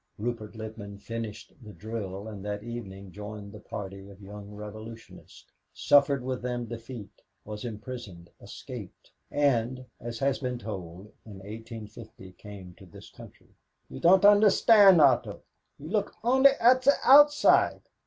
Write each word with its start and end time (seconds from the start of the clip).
Rupert 0.17 0.53
Littman 0.53 0.97
finished 0.99 1.53
the 1.61 1.73
drill 1.73 2.27
and 2.27 2.43
that 2.43 2.63
evening 2.63 3.11
joined 3.11 3.51
the 3.51 3.59
party 3.59 4.09
of 4.09 4.19
young 4.19 4.49
revolutionists, 4.55 5.45
suffered 5.75 6.23
with 6.23 6.41
them 6.41 6.65
defeat, 6.65 7.21
was 7.45 7.63
imprisoned, 7.65 8.31
escaped, 8.41 9.11
and, 9.29 9.85
as 9.99 10.17
has 10.17 10.39
been 10.39 10.57
told, 10.57 11.13
in 11.23 11.33
1850 11.33 12.31
came 12.31 12.73
to 12.79 12.87
this 12.87 13.11
country. 13.11 13.49
"You 13.91 13.99
don't 13.99 14.25
understand, 14.25 14.99
Otto. 15.01 15.43
You 15.77 15.89
look 15.89 16.15
only 16.23 16.49
at 16.59 16.81
the 16.81 16.95
outside. 17.05 17.81